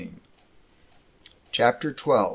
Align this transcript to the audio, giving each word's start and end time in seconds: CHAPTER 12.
CHAPTER 1.51 1.93
12. 1.93 2.29